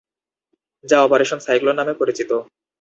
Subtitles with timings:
[0.83, 2.31] যা operation cyclone নামে পরিচিত।